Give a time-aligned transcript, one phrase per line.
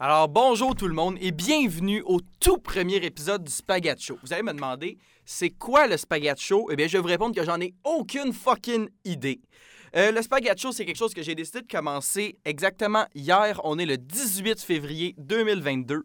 [0.00, 4.18] Alors, bonjour tout le monde et bienvenue au tout premier épisode du Spaghetti Show.
[4.22, 6.68] Vous allez me demander, c'est quoi le Spaghetti Show?
[6.70, 9.40] Eh bien, je vais vous répondre que j'en ai aucune fucking idée.
[9.96, 13.60] Euh, le Spaghetti Show, c'est quelque chose que j'ai décidé de commencer exactement hier.
[13.64, 16.04] On est le 18 février 2022.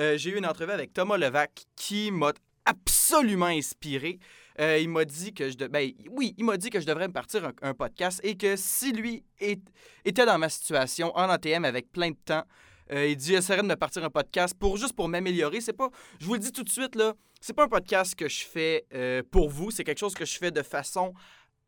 [0.00, 2.32] Euh, j'ai eu une entrevue avec Thomas Levac qui m'a
[2.64, 4.20] absolument inspiré.
[4.58, 7.08] Euh, il m'a dit que je de- ben, oui, il m'a dit que je devrais
[7.08, 11.92] me partir un, podcast et que si lui était dans ma situation en ATM avec
[11.92, 12.44] plein de temps,
[12.92, 15.60] euh, il dit essaierait de me partir un podcast pour juste pour m'améliorer.
[15.60, 18.28] C'est pas, je vous le dis tout de suite là, c'est pas un podcast que
[18.28, 19.70] je fais euh, pour vous.
[19.70, 21.14] C'est quelque chose que je fais de façon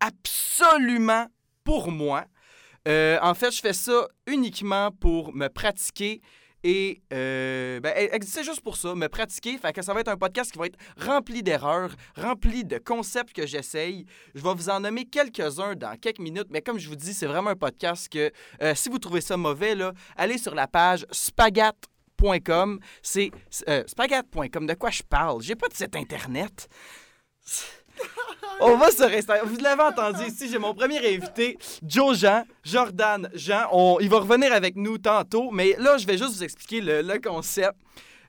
[0.00, 1.26] absolument
[1.64, 2.24] pour moi.
[2.86, 6.20] Euh, en fait, je fais ça uniquement pour me pratiquer
[6.68, 9.56] et euh, ben, ex- c'est juste pour ça, me pratiquer.
[9.56, 13.32] Fait que ça va être un podcast qui va être rempli d'erreurs, rempli de concepts
[13.32, 14.04] que j'essaye.
[14.34, 17.26] Je vais vous en nommer quelques-uns dans quelques minutes, mais comme je vous dis, c'est
[17.26, 21.06] vraiment un podcast que euh, si vous trouvez ça mauvais, là, allez sur la page
[21.12, 22.80] spagat.com.
[23.00, 23.30] C'est
[23.68, 24.66] euh, spagat.com.
[24.66, 25.42] De quoi je parle?
[25.42, 26.68] J'ai pas de site internet.
[28.60, 29.48] On va sur Instagram.
[29.48, 33.98] Vous l'avez entendu ici, j'ai mon premier invité, Joe Jean, Jordan Jean.
[34.00, 37.18] Il va revenir avec nous tantôt, mais là, je vais juste vous expliquer le, le
[37.18, 37.76] concept.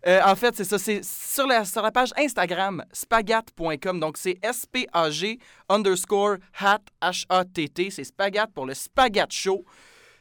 [0.06, 4.00] Euh, en fait, c'est ça, c'est sur la, sur la page Instagram, spagat.com.
[4.00, 7.90] Donc, c'est S-P-A-G underscore hat, H-A-T-T.
[7.90, 9.66] C'est spagat pour le spagat show.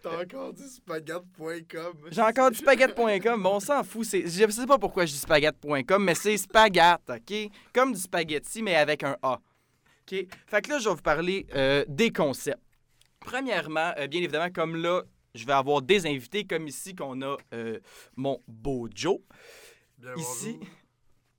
[0.09, 1.95] T'as encore dit spaghette.com.
[2.13, 4.07] J'ai encore dit spaghette.com, mais on s'en fout.
[4.07, 7.51] Je sais pas pourquoi je dis spaghette.com, mais c'est spaghette, OK?
[7.75, 9.33] Comme du spaghetti, mais avec un A.
[9.33, 10.27] OK?
[10.47, 12.63] Fait que là, je vais vous parler euh, des concepts.
[13.19, 15.03] Premièrement, euh, bien évidemment, comme là,
[15.35, 17.81] je vais avoir des invités, comme ici, qu'on a euh,
[18.15, 19.19] mon beau Joe.
[19.99, 20.67] Bien, Ici, bonjour.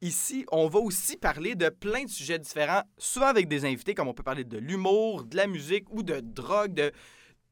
[0.01, 4.09] ici, on va aussi parler de plein de sujets différents, souvent avec des invités, comme
[4.09, 6.91] on peut parler de l'humour, de la musique ou de drogue, de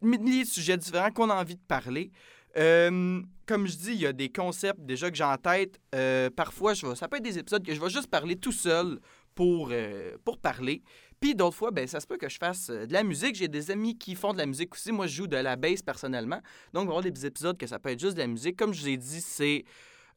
[0.01, 2.11] milliers sujets différents qu'on a envie de parler.
[2.57, 5.79] Euh, comme je dis, il y a des concepts déjà que j'ai en tête.
[5.93, 8.51] Euh, parfois, je vais, ça peut être des épisodes que je vais juste parler tout
[8.51, 8.99] seul
[9.35, 10.81] pour, euh, pour parler.
[11.19, 13.35] Puis d'autres fois, ben, ça se peut que je fasse de la musique.
[13.35, 14.91] J'ai des amis qui font de la musique aussi.
[14.91, 16.39] Moi, je joue de la bass personnellement.
[16.73, 18.57] Donc, il va y avoir des épisodes que ça peut être juste de la musique.
[18.57, 19.65] Comme je vous ai dit, c'est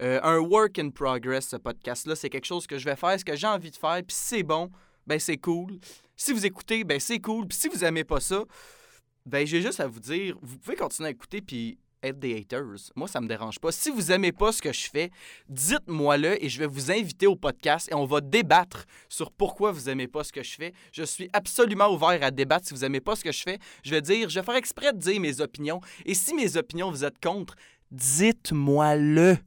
[0.00, 2.14] un work in progress, ce podcast-là.
[2.14, 4.00] C'est quelque chose que je vais faire, ce que j'ai envie de faire.
[4.06, 4.70] Puis si c'est bon,
[5.06, 5.78] ben c'est cool.
[6.16, 7.48] Si vous écoutez, ben c'est cool.
[7.48, 8.44] Puis si vous aimez pas ça,
[9.28, 12.92] ben j'ai juste à vous dire, vous pouvez continuer à écouter puis être des haters.
[12.94, 13.72] Moi, ça me dérange pas.
[13.72, 15.10] Si vous aimez pas ce que je fais,
[15.48, 19.88] dites-moi-le et je vais vous inviter au podcast et on va débattre sur pourquoi vous
[19.88, 20.72] aimez pas ce que je fais.
[20.92, 22.66] Je suis absolument ouvert à débattre.
[22.66, 24.92] Si vous aimez pas ce que je fais, je vais dire, je vais faire exprès
[24.92, 25.80] de dire mes opinions.
[26.06, 27.54] Et si mes opinions vous êtes contre,
[27.90, 29.38] dites-moi-le.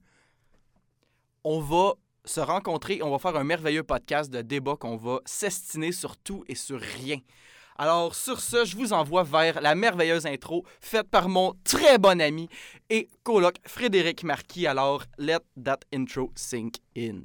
[1.44, 1.94] On va
[2.26, 6.44] se rencontrer, on va faire un merveilleux podcast de débat qu'on va s'estiner sur tout
[6.48, 7.18] et sur rien.
[7.82, 12.22] Alors, sur ce, je vous envoie vers la merveilleuse intro faite par mon très bon
[12.22, 12.48] ami
[12.92, 14.68] et coloc Frédéric Marquis.
[14.68, 17.22] Alors, let that intro sink in.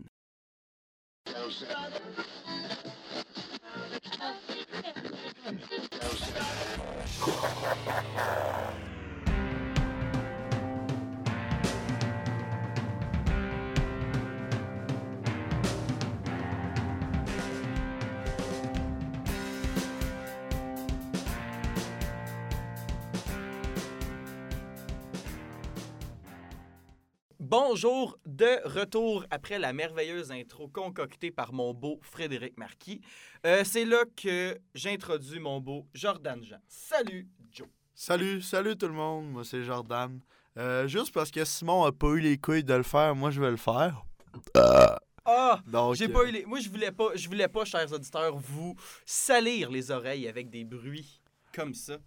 [27.48, 33.00] Bonjour, de retour après la merveilleuse intro concoctée par mon beau Frédéric Marquis.
[33.46, 36.58] Euh, C'est là que j'introduis mon beau Jordan Jean.
[36.66, 37.68] Salut, Joe.
[37.94, 39.30] Salut, salut tout le monde.
[39.30, 40.18] Moi, c'est Jordan.
[40.58, 43.40] Euh, juste parce que Simon a pas eu les couilles de le faire, moi, je
[43.40, 44.04] vais le faire.
[45.24, 45.62] Ah!
[45.68, 46.44] Donc, J'ai euh, pas eu les...
[46.46, 48.74] Moi, je voulais pas, je voulais pas, chers auditeurs, vous
[49.04, 51.22] salir les oreilles avec des bruits
[51.54, 51.98] comme ça.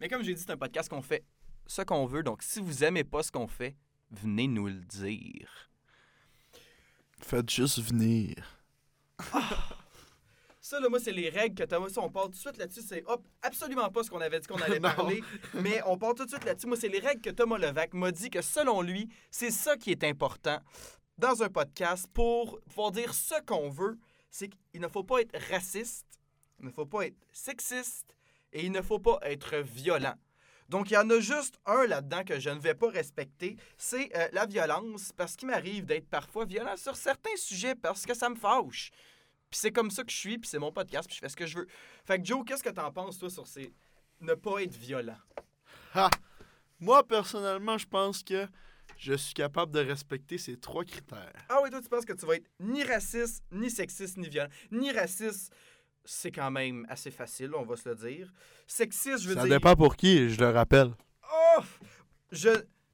[0.00, 1.22] Mais comme j'ai dit, c'est un podcast qu'on fait
[1.66, 2.22] ce qu'on veut.
[2.22, 3.76] Donc, si vous aimez pas ce qu'on fait,
[4.10, 5.70] venez nous le dire.
[7.20, 8.34] Faites juste venir.
[10.60, 12.82] Ça, là, moi, c'est les règles que Thomas, on part tout de suite là-dessus.
[12.86, 15.22] C'est hop, absolument pas ce qu'on avait dit qu'on allait parler.
[15.54, 16.66] mais on part tout de suite là-dessus.
[16.66, 19.92] Moi, c'est les règles que Thomas Levac m'a dit que selon lui, c'est ça qui
[19.92, 20.58] est important
[21.18, 23.96] dans un podcast pour pouvoir dire ce qu'on veut.
[24.30, 26.20] C'est qu'il ne faut pas être raciste,
[26.58, 28.16] il ne faut pas être sexiste
[28.52, 30.16] et il ne faut pas être violent.
[30.68, 34.14] Donc, il y en a juste un là-dedans que je ne vais pas respecter, c'est
[34.16, 38.28] euh, la violence, parce qu'il m'arrive d'être parfois violent sur certains sujets parce que ça
[38.28, 38.90] me fâche.
[39.50, 41.36] Puis c'est comme ça que je suis, puis c'est mon podcast, puis je fais ce
[41.36, 41.66] que je veux.
[42.04, 43.72] Fait que Joe, qu'est-ce que t'en penses, toi, sur ces...
[44.20, 45.18] ne pas être violent?
[45.94, 46.10] Ha!
[46.80, 48.46] Moi, personnellement, je pense que
[48.98, 51.32] je suis capable de respecter ces trois critères.
[51.48, 54.50] Ah oui, toi, tu penses que tu vas être ni raciste, ni sexiste, ni violent.
[54.70, 55.52] Ni raciste,
[56.06, 58.32] c'est quand même assez facile, on va se le dire.
[58.66, 59.58] Sexiste, je veux Ça dire...
[59.58, 60.92] dépend pour qui, je le rappelle.
[61.32, 61.62] Oh!
[62.32, 62.50] Je...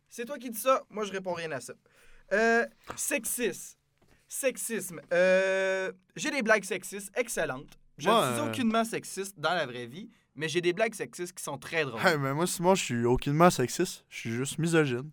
[0.09, 0.82] C'est toi qui dis ça.
[0.91, 1.75] Moi, je réponds rien à ça.
[2.32, 2.67] Euh,
[2.97, 3.79] sexisme.
[4.29, 5.00] Sexisme.
[5.12, 7.79] Euh, j'ai des blagues sexistes excellentes.
[7.99, 10.94] Je Moi, ne suis euh, aucunement sexiste dans la vraie vie, mais j'ai des blagues
[10.94, 12.00] sexistes qui sont très drôles.
[12.05, 14.05] Hey, mais moi, Simon, je suis aucunement sexiste.
[14.09, 15.11] Je suis juste misogyne.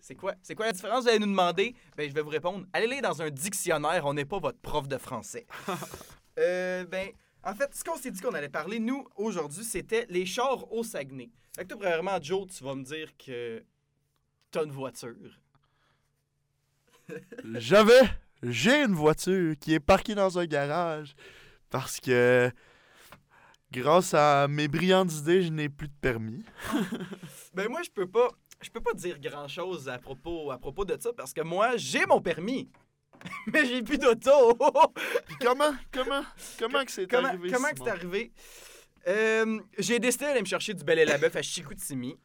[0.00, 0.34] C'est quoi?
[0.42, 1.04] C'est quoi la différence?
[1.04, 1.74] Vous allez nous demander.
[1.96, 2.66] Ben, je vais vous répondre.
[2.72, 5.46] Allez lire dans un dictionnaire, on n'est pas votre prof de français.
[6.40, 7.10] euh, ben,
[7.42, 10.82] en fait, ce qu'on s'est dit qu'on allait parler, nous, aujourd'hui, c'était les chars au
[10.82, 11.30] Saguenay.
[11.56, 13.64] Fait que toi, premièrement, Joe, tu vas me dire que
[14.50, 15.40] t'as une voiture.
[17.54, 18.02] J'avais,
[18.42, 21.14] j'ai une voiture qui est parquée dans un garage
[21.70, 22.50] parce que
[23.72, 26.44] grâce à mes brillantes idées, je n'ai plus de permis.
[27.52, 28.28] Ben, moi, je peux pas.
[28.62, 32.04] Je peux pas dire grand-chose à propos, à propos de ça parce que moi, j'ai
[32.06, 32.70] mon permis.
[33.52, 34.54] Mais j'ai plus d'auto.
[35.26, 36.22] Puis comment, comment,
[36.58, 38.32] comment que c'est comment arrivé comment que c'est arrivé?
[39.08, 42.16] Euh, j'ai décidé d'aller me chercher du bel et la bœuf à Chicoutimi.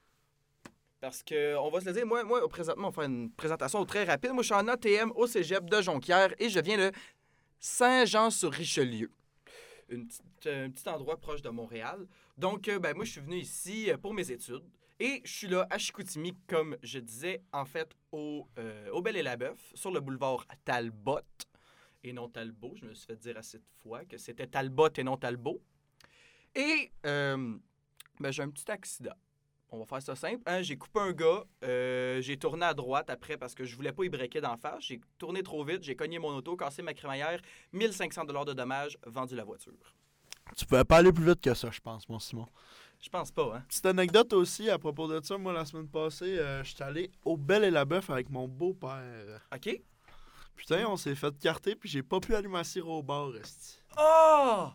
[1.02, 3.86] Parce que, on va se le dire, moi, moi présentement, on va faire une présentation
[3.86, 4.32] très rapide.
[4.32, 6.92] Moi, je suis en ATM au cégep de Jonquière et je viens de
[7.60, 9.10] Saint-Jean-sur-Richelieu.
[9.90, 12.08] Une petite- un petit endroit proche de Montréal.
[12.38, 14.64] Donc, euh, ben, moi, je suis venu ici euh, pour mes études.
[15.00, 19.24] Et je suis là à Chicoutimi, comme je disais, en fait, au, euh, Bel et
[19.24, 19.36] la
[19.74, 21.20] sur le boulevard Talbot
[22.04, 22.76] et non Talbot.
[22.76, 25.62] Je me suis fait dire à cette fois que c'était Talbot et non Talbot.
[26.56, 27.58] Et euh,
[28.20, 29.16] ben, j'ai un petit accident.
[29.70, 30.44] On va faire ça simple.
[30.46, 30.62] hein.
[30.62, 34.06] J'ai coupé un gars, euh, j'ai tourné à droite après parce que je voulais pas
[34.06, 34.86] y breaker d'en face.
[34.86, 37.42] J'ai tourné trop vite, j'ai cogné mon auto, cassé ma crémaillère,
[37.74, 39.74] 1500 de dommages, vendu la voiture.
[40.56, 42.48] Tu pouvais pas aller plus vite que ça, je pense, mon Simon.
[43.06, 43.64] Je pense pas, hein?
[43.68, 45.38] Petite anecdote aussi à propos de ça.
[45.38, 49.48] Moi, la semaine passée, euh, j'étais allé au Bel et la Bœuf avec mon beau-père.
[49.54, 49.80] OK?
[50.56, 53.78] Putain, on s'est fait carter, puis j'ai pas pu aller m'asseoir au bar, esti.
[54.00, 54.70] Oh!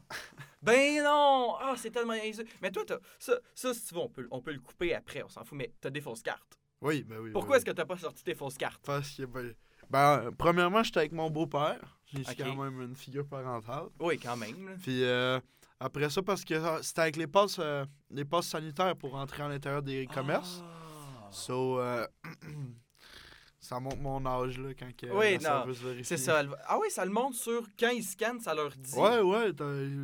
[0.62, 1.56] Ben non!
[1.58, 2.14] Ah, c'est tellement.
[2.62, 5.24] Mais toi, t'as- ça, ça, si tu veux, on peut, on peut le couper après,
[5.24, 6.56] on s'en fout, mais t'as des fausses cartes.
[6.82, 7.32] Oui, ben oui.
[7.32, 8.80] Pourquoi est-ce que t'as pas sorti tes fausses cartes?
[8.86, 9.54] Parce que, ben,
[9.90, 11.98] ben, premièrement, j'étais avec mon beau-père.
[12.06, 12.36] J'ai Ok.
[12.38, 13.86] quand même une figure parentale.
[13.98, 14.78] Oui, quand même.
[14.82, 15.40] Puis euh,
[15.80, 19.42] après ça, parce que euh, c'était avec les passes, euh, les passes sanitaires pour entrer
[19.42, 20.62] à l'intérieur des commerces.
[20.62, 21.28] Ah.
[21.32, 22.06] So, euh,
[23.60, 25.38] ça montre mon âge, là, quand que, Oui.
[26.02, 26.40] C'est ça.
[26.40, 28.94] elle va- Ah oui, ça le montre sur quand ils scannent, ça leur dit.
[28.94, 29.52] Ouais, ouais.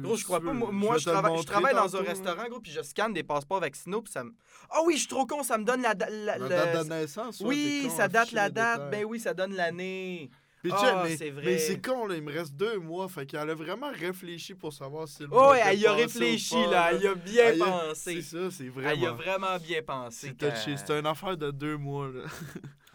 [0.03, 0.53] Gros, je crois pas.
[0.53, 2.09] Moi, je, travaille, je montrer travaille dans un là.
[2.09, 4.33] restaurant, gros, puis je scanne des passeports vaccinaux, puis ça me.
[4.71, 6.89] Ah oui, je suis trop con, ça me donne la, la- La le- date de
[6.91, 8.91] naissance, Oui, con, ça date la date.
[8.91, 10.31] Ben oui, ça donne l'année.
[10.73, 11.45] Ah, mais, c'est vrai.
[11.45, 13.09] mais c'est con, là, il me reste deux mois.
[13.09, 16.55] Fait qu'elle a vraiment réfléchi pour savoir si le Oh, ouais, elle y a réfléchi,
[16.55, 16.93] pas, là.
[16.93, 18.21] Elle y a bien Elle pensé.
[18.21, 19.17] C'est ça, c'est Elle y a vraiment.
[19.47, 20.35] vraiment bien pensé.
[20.39, 22.23] C'est une affaire de deux mois, là.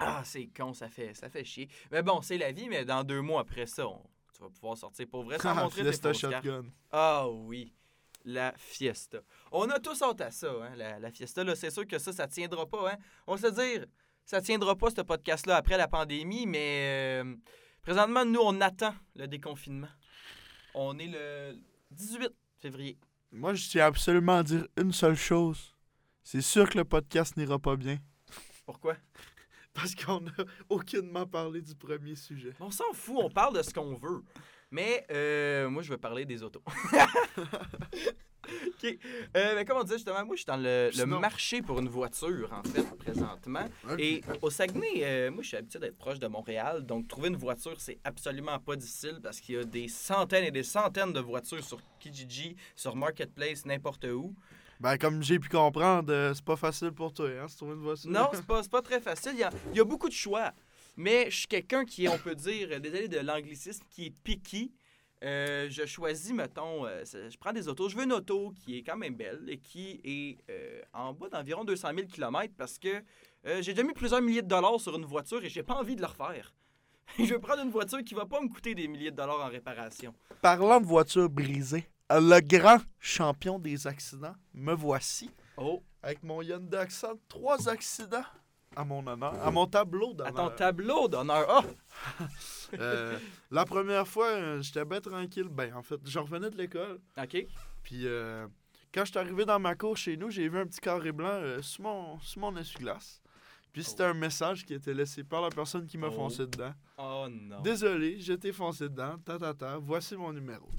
[0.03, 1.69] Ah, c'est con, ça fait, ça fait chier.
[1.91, 4.01] Mais bon, c'est la vie, mais dans deux mois après ça, on-
[4.35, 6.21] tu vas pouvoir sortir pour vrai sans montrer tes Fiesta fausses.
[6.21, 6.63] Shotgun.
[6.91, 7.71] Ah oui,
[8.25, 9.19] la fiesta.
[9.51, 11.43] On a tous hâte à ça, hein, la, la fiesta.
[11.43, 12.91] Là, c'est sûr que ça, ça tiendra pas.
[12.93, 12.97] Hein.
[13.27, 13.85] On va se dire,
[14.25, 17.35] ça tiendra pas, ce podcast-là, après la pandémie, mais euh,
[17.81, 19.89] présentement, nous, on attend le déconfinement.
[20.73, 21.57] On est le
[21.91, 22.29] 18
[22.59, 22.97] février.
[23.31, 25.73] Moi, je tiens absolument à dire une seule chose.
[26.23, 27.97] C'est sûr que le podcast n'ira pas bien.
[28.65, 28.95] Pourquoi?
[29.73, 30.31] Parce qu'on n'a
[30.69, 32.53] aucunement parlé du premier sujet.
[32.59, 34.23] On s'en fout, on parle de ce qu'on veut.
[34.71, 36.63] Mais euh, moi, je veux parler des autos.
[38.67, 38.97] OK.
[39.37, 41.87] Euh, mais comme on disait justement, moi, je suis dans le, le marché pour une
[41.89, 43.65] voiture, en fait, présentement.
[43.99, 46.85] Et au Saguenay, euh, moi, je suis habitué d'être proche de Montréal.
[46.85, 50.51] Donc, trouver une voiture, c'est absolument pas difficile parce qu'il y a des centaines et
[50.51, 54.33] des centaines de voitures sur Kijiji, sur Marketplace, n'importe où.
[54.79, 57.81] Ben, comme j'ai pu comprendre, euh, c'est pas facile pour toi, hein, se trouver une
[57.83, 58.09] voiture.
[58.09, 59.33] Non, c'est pas, c'est pas très facile.
[59.35, 60.51] Il y, a, il y a beaucoup de choix.
[60.97, 64.13] Mais je suis quelqu'un qui est, on peut dire, euh, désolé de l'anglicisme, qui est
[64.23, 64.71] picky.
[65.23, 67.89] Euh, je choisis, mettons, euh, je prends des autos.
[67.89, 71.29] Je veux une auto qui est quand même belle et qui est euh, en bas
[71.29, 73.03] d'environ 200 000 km parce que
[73.43, 76.01] j'ai déjà mis plusieurs milliers de dollars sur une voiture et j'ai pas envie de
[76.01, 76.53] le refaire.
[77.19, 79.49] je veux prendre une voiture qui va pas me coûter des milliers de dollars en
[79.49, 80.13] réparation.
[80.41, 85.29] Parlant de voiture brisée, le grand champion des accidents, me voici.
[85.57, 88.25] Oh, Avec mon Hyundai Accent, trois accidents
[88.75, 90.33] à mon honneur, à mon tableau à d'honneur.
[90.33, 91.63] ton tableau d'honneur.
[92.79, 93.19] Euh,
[93.51, 95.49] la première fois, euh, j'étais bien tranquille.
[95.51, 97.01] Ben, en fait, je revenais de l'école.
[97.21, 97.45] OK.
[97.83, 98.47] Puis euh,
[98.93, 101.27] quand je suis arrivé dans ma cour chez nous, j'ai vu un petit carré blanc
[101.33, 103.21] euh, sur mon, sur mon essuie-glace.
[103.73, 106.11] Puis c'était un message qui était laissé par la personne qui m'a Oh.
[106.11, 106.73] foncé dedans.
[106.97, 107.59] Oh non.
[107.59, 109.17] Désolé, j'étais foncé dedans.
[109.25, 110.69] Ta, ta, ta, voici mon numéro.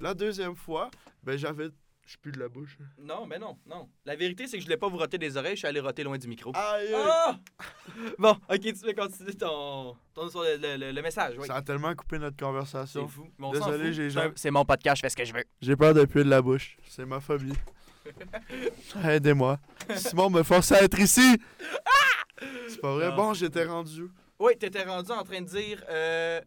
[0.00, 0.90] La deuxième fois,
[1.22, 1.68] ben j'avais.
[2.04, 2.76] Je pue de la bouche.
[2.98, 3.88] Non, mais non, non.
[4.04, 6.02] La vérité, c'est que je voulais pas vous roter des oreilles, je suis allé roter
[6.02, 6.50] loin du micro.
[6.54, 6.92] Aïe!
[6.92, 6.94] aïe.
[6.94, 7.38] Ah!
[8.18, 11.36] Bon, ok, tu peux continuer ton, ton sur le, le- le- le message.
[11.38, 11.46] Oui.
[11.46, 13.08] Ça a tellement coupé notre C'est conversation.
[13.08, 13.26] fou.
[13.38, 15.44] on s'en Désolé, j'ai C'est jamais- C'est mon podcast, je fais ce que je veux.
[15.60, 16.76] J'ai peur de puer de la bouche.
[16.88, 17.52] C'est ma phobie.
[19.04, 19.58] Aidez-moi.
[19.96, 21.38] Simon me forçait à être ici.
[22.68, 23.08] C'est pas vrai.
[23.10, 23.16] Non.
[23.16, 24.08] Bon, j'étais rendu.
[24.38, 26.40] Oui, t'étais rendu en train de dire euh,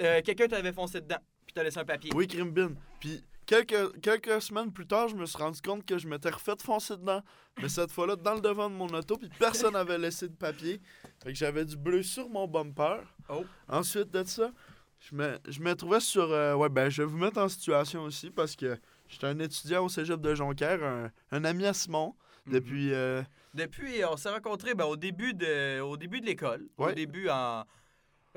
[0.00, 2.10] euh, quelqu'un t'avait foncé dedans, puis t'as laissé un papier.
[2.14, 2.72] Oui, Crimbin.
[2.98, 6.52] Puis quelques, quelques semaines plus tard, je me suis rendu compte que je m'étais refait
[6.62, 7.22] foncer dedans.
[7.60, 10.80] Mais cette fois-là, dans le devant de mon auto, puis personne n'avait laissé de papier.
[11.22, 13.00] Fait que j'avais du bleu sur mon bumper.
[13.28, 13.44] Oh.
[13.68, 14.52] Ensuite de ça,
[15.00, 16.30] je me, je me trouvais sur.
[16.30, 18.78] euh, ouais, ben, je vais vous mettre en situation aussi parce que
[19.08, 22.14] j'étais un étudiant au cégep de Jonquière, un, un ami à Simon.
[22.46, 22.52] Mhm.
[22.52, 22.92] Depuis.
[22.94, 23.22] euh,
[23.54, 26.66] Depuis, on s'est rencontrés ben, au début de, au début de l'école.
[26.76, 27.64] Au début en.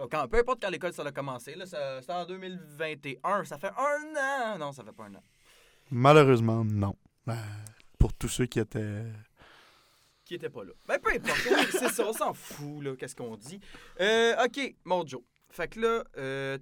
[0.10, 3.44] Quand, peu importe quand l'école ça a commencé, là, ça- c'était en 2021.
[3.46, 4.16] Ça fait un
[4.56, 4.58] an?
[4.58, 5.24] Non, ça fait pas un an.
[5.90, 6.96] malheureusement, non.
[7.28, 7.34] Euh,
[8.00, 9.04] pour tous ceux qui étaient.
[10.26, 10.72] Qui était pas là.
[10.88, 11.40] Ben, peu importe.
[11.50, 13.60] Oui, c'est ça, on s'en fout, là, qu'est-ce qu'on dit.
[14.00, 15.22] Euh, OK, mon Joe.
[15.50, 16.58] Fait que là, euh,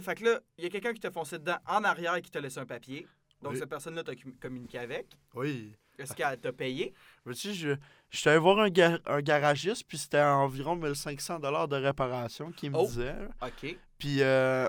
[0.00, 2.30] fait que là, il y a quelqu'un qui t'a foncé dedans en arrière et qui
[2.30, 3.06] t'a laissé un papier.
[3.42, 3.58] Donc, Oui.
[3.58, 5.06] cette personne-là t'a com- communiqué avec.
[5.34, 5.74] Oui.
[5.98, 6.92] Est-ce qu'elle t'a payé?
[7.24, 7.70] Mais tu sais, je,
[8.10, 12.70] je suis allé voir un, gar- un garagiste, puis c'était environ 1500 de réparation qu'il
[12.70, 12.86] me Oh.
[12.86, 13.14] disait.
[13.42, 13.76] OK.
[13.98, 14.68] Puis euh,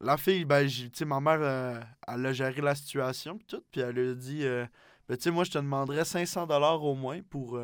[0.00, 3.62] la fille, ben, tu sais, ma mère, euh, elle a géré la situation, puis tout,
[3.70, 4.66] puis elle lui a dit, euh,
[5.08, 6.46] ben, tu sais, moi, je te demanderais 500
[6.84, 7.60] au moins pour,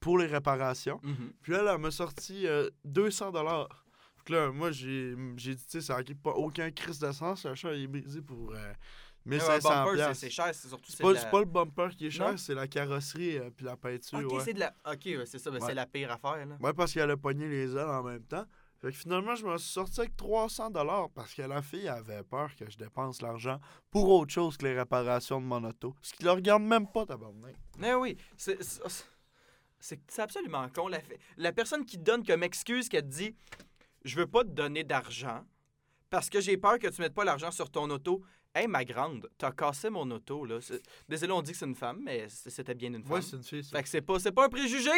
[0.00, 1.00] pour les réparations.
[1.02, 1.32] Mhm.
[1.42, 3.84] Puis là, elle m'a sorti euh, 200 dollars.
[4.28, 7.44] là, moi, j'ai j'ai dit, tu sais, ça n'a pas aucun crise de sens.
[7.44, 8.72] Le chat il est brisé pour euh,
[9.24, 10.90] Mais un 1500 bumper, c'est- cher, c'est surtout...
[10.90, 13.76] C'est pas, la- pas le bumper qui est cher, c'est la carrosserie euh, puis la
[13.76, 14.18] peinture.
[14.18, 14.40] OK, ouais.
[14.44, 14.74] c'est de la...
[14.84, 15.66] OK, ouais, c'est ça, ben, Ouais.
[15.68, 16.56] c'est la pire affaire, là.
[16.60, 18.44] Ouais, parce qu'elle a pogné les ailes en même temps.
[18.80, 22.24] Fait que finalement, je me suis sorti avec 300 dollars parce que la fille avait
[22.24, 23.60] peur que je dépense l'argent
[23.92, 25.94] pour autre chose que les réparations de mon auto.
[26.02, 27.54] Ce qui le regarde même pas, tabarnak.
[27.78, 30.88] Mais oui, c'est c'est- absolument con.
[30.88, 30.98] La,
[31.36, 33.36] la personne qui te donne comme excuse qu'elle te dit
[34.04, 35.44] Je veux pas te donner d'argent
[36.10, 38.22] parce que j'ai peur que tu mettes pas l'argent sur ton auto.
[38.54, 40.60] Hey, ma grande, t'as cassé mon auto, là.
[40.60, 43.12] C'est- Désolé, on dit que c'est une femme, mais c'était bien une femme.
[43.12, 43.76] Ouais, c'est une fille, ça.
[43.76, 44.90] fait que c'est pas, c'est pas un préjugé!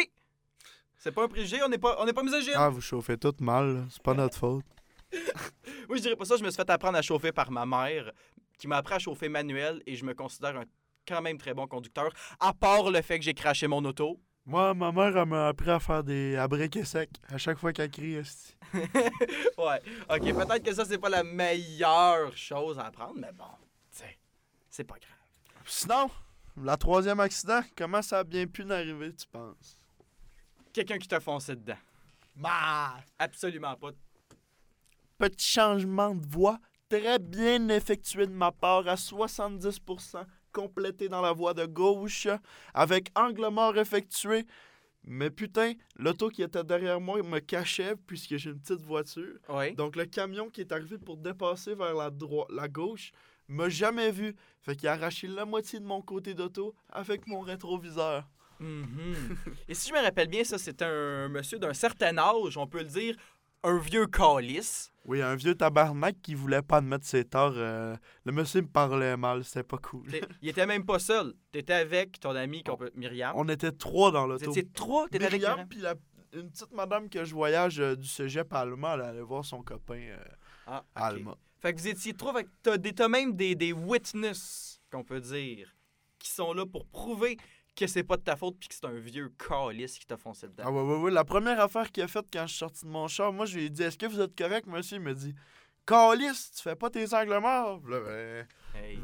[0.97, 2.53] C'est pas un préjugé, on n'est pas, on n'est pas misogyne!
[2.55, 3.81] Ah, vous chauffez tout mal, là.
[3.89, 4.65] c'est pas notre faute.
[5.87, 8.11] Oui, je dirais pas ça, je me suis fait apprendre à chauffer par ma mère,
[8.57, 10.63] qui m'a appris à chauffer manuel, et je me considère un
[11.07, 14.19] quand même très bon conducteur, à part le fait que j'ai craché mon auto.
[14.45, 17.73] Moi, ma mère, elle m'a appris à faire des à briquer sec à chaque fois
[17.73, 18.15] qu'elle crie.
[18.15, 18.55] esti.
[19.57, 19.81] Ouais.
[20.09, 23.45] OK, peut-être que ça, c'est pas la meilleure chose à apprendre, mais bon,
[23.91, 24.19] tu sais,
[24.69, 25.17] c'est pas grave.
[25.65, 26.11] Sinon,
[26.61, 29.79] la troisième accident, comment ça a bien pu n'arriver, tu penses?
[30.71, 31.77] Quelqu'un qui t'a foncé dedans.
[32.35, 32.97] Bah!
[33.17, 33.91] Absolument pas.
[35.17, 36.59] Petit changement de voie,
[36.89, 40.23] très bien effectué de ma part à 70%,
[40.55, 42.27] complété dans la voie de gauche,
[42.73, 44.45] avec angle mort effectué.
[45.03, 49.35] Mais putain, l'auto qui était derrière moi me cachait puisque j'ai une petite voiture.
[49.77, 53.11] Donc le camion qui est arrivé pour dépasser vers la, droite, la gauche
[53.47, 54.35] m'a jamais vu.
[54.61, 58.23] Fait qu'il a arraché la moitié de mon côté d'auto avec mon rétroviseur.
[58.59, 59.37] Mhm.
[59.67, 62.79] Et si je me rappelle bien, ça, c'est un monsieur d'un certain âge, on peut
[62.79, 63.15] le dire,
[63.63, 64.91] un vieux calice.
[65.05, 67.53] Oui, un vieux tabarnak qui voulait pas admettre ses torts.
[67.55, 67.95] euh,
[68.25, 70.07] le monsieur me parlait mal, c'était pas cool.
[70.41, 71.33] Il était même pas seul.
[71.51, 73.33] T'étais avec ton ami peut- Myriam.
[73.35, 74.49] On était trois dans l'auto.
[74.49, 75.95] étiez trois, t'étais avec Myriam, puis la-
[76.33, 79.99] une petite madame que je voyage euh, du cégep Alma, elle allait voir son copain
[79.99, 80.17] euh,
[80.67, 80.83] Ah.
[81.61, 82.33] Fait que vous étiez trop.
[82.33, 85.75] Fait que t'as même des, des witness, qu'on peut dire,
[86.19, 87.37] qui sont là pour prouver
[87.75, 90.47] que c'est pas de ta faute puis que c'est un vieux calice qui t'a foncé
[90.47, 90.63] dedans.
[90.67, 91.11] Ah ouais, ouais, ouais.
[91.11, 93.57] La première affaire qu'il a faite quand je suis sorti de mon char, moi, je
[93.57, 94.97] lui ai dit Est-ce que vous êtes correct, monsieur?
[94.97, 95.35] Il me dit
[95.85, 97.81] Calice, tu fais pas tes angles morts?
[97.87, 98.97] Là, ben, Hey.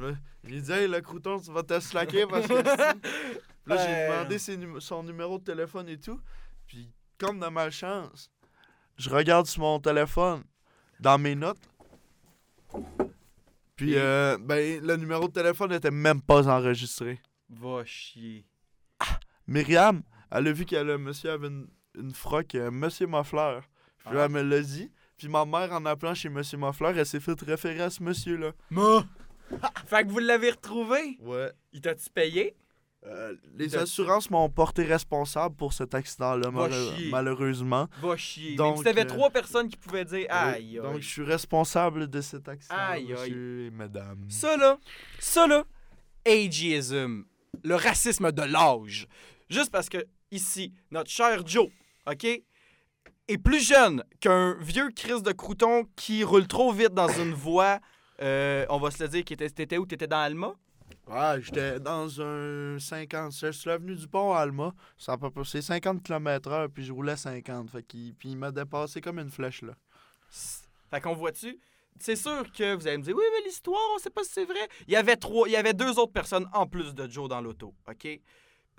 [0.44, 2.54] je lui ai dit Hey, le crouton, tu vas te slacker parce que.
[3.66, 6.20] là, j'ai demandé ses son numéro de téléphone et tout.
[6.66, 8.32] Puis, comme de malchance,
[8.98, 10.44] je regarde sur mon téléphone,
[11.00, 11.70] dans mes notes.
[13.76, 17.20] Puis, euh, ben, le numéro de téléphone n'était même pas enregistré.
[17.50, 18.46] Va chier.
[19.52, 23.64] Myriam, elle a vu que le monsieur avait une, une froc euh, Monsieur Moffleur.
[24.06, 24.26] Puis Ah.
[24.26, 24.92] elle me l'a dit.
[25.18, 28.52] Puis ma mère, en appelant chez Monsieur Moffleur, elle s'est fait référer à ce monsieur-là.
[28.72, 29.06] Ma!
[29.86, 31.18] fait que vous l'avez retrouvé?
[31.20, 31.52] Ouais.
[31.74, 32.56] Il t'a-tu payé?
[33.06, 37.10] Euh, les assurances m'ont porté responsable pour cet accident-là, chier.
[37.10, 37.88] malheureusement.
[38.00, 38.56] Va chier.
[38.56, 40.80] Donc, Même si t'avais euh, trois personnes qui pouvaient dire aïe, aïe.
[40.82, 43.12] Donc, je suis responsable de cet accident, Aïe, aïe.
[43.12, 44.26] monsieur et madame.
[44.30, 44.78] Ça là,
[45.20, 45.64] ça là,
[46.28, 47.24] ageism,
[47.64, 49.08] le racisme de l'âge.
[49.52, 49.98] Juste parce que
[50.32, 51.68] ici, notre cher Joe,
[52.10, 57.34] OK, est plus jeune qu'un vieux Chris de crouton qui roule trop vite dans une
[57.46, 57.80] voie.
[58.22, 59.86] euh, on va se le dire, qui était, t'étais où?
[59.86, 60.54] T'étais dans Alma?
[61.08, 63.34] Ouais, j'étais dans un 50.
[63.34, 64.74] Je suis venu du pont à Alma.
[64.98, 67.72] Ça a pas passé 50 km/h, puis je roulais 50.
[67.72, 69.74] Fait qu'il puis il m'a dépassé comme une flèche, là.
[70.90, 71.60] Fait qu'on voit-tu,
[72.00, 74.46] c'est sûr que vous allez me dire, oui, mais l'histoire, on sait pas si c'est
[74.46, 74.70] vrai.
[74.88, 77.42] Il y avait trois, il y avait deux autres personnes en plus de Joe dans
[77.42, 78.08] l'auto, OK?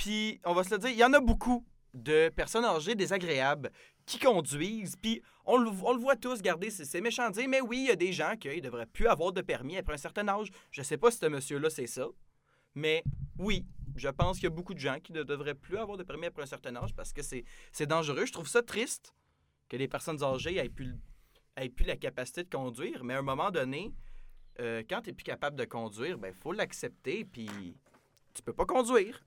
[0.02, 3.71] Puis, on va se le dire, il y en a beaucoup de personnes âgées désagréables
[4.04, 7.87] qui conduisent, puis on le, voit tous, garder c'est méchant de dire, mais oui, il
[7.87, 10.49] y a des gens qui devraient plus avoir de permis après un certain âge.
[10.73, 12.09] Je sais pas si ce monsieur-là, c'est ça,
[12.75, 13.04] mais
[13.38, 16.02] oui, je pense qu'il y a beaucoup de gens qui ne devraient plus avoir de
[16.02, 18.26] permis après un certain âge parce que c'est dangereux.
[18.26, 19.14] Je trouve ça triste
[19.68, 20.97] que les personnes âgées aient plus,
[21.56, 23.92] la capacité de conduire, mais à un moment donné,
[24.59, 27.76] euh, quand tu n'es plus capable de conduire, ben faut l'accepter, puis
[28.35, 29.23] tu peux pas conduire.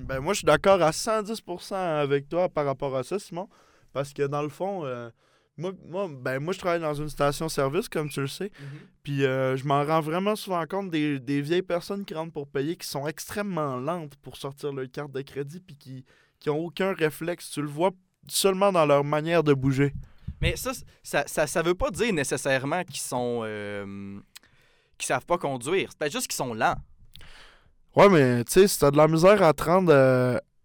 [0.00, 3.48] Ben moi, je suis d'accord à 110% avec toi par rapport à ça, Simon,
[3.92, 5.10] parce que dans le fond, euh,
[5.56, 8.50] moi, moi, ben, moi, je travaille dans une station-service, comme tu le sais.
[8.58, 8.78] Mhm.
[9.02, 12.76] Puis euh, je m'en rends vraiment souvent compte des, vieilles personnes qui rentrent pour payer
[12.76, 16.04] qui sont extrêmement lentes pour sortir leur carte de crédit puis qui,
[16.40, 17.50] qui ont aucun réflexe.
[17.50, 17.90] Tu le vois
[18.28, 19.94] seulement dans leur manière de bouger.
[20.40, 23.40] Mais ça, ça, ça, veut pas dire nécessairement qu'ils sont.
[23.44, 24.18] Euh,
[24.98, 25.90] qu'ils savent pas conduire.
[25.98, 26.76] C'est juste qu'ils sont lents.
[27.96, 29.88] Ouais, mais tu sais, si t'as de la misère à 30,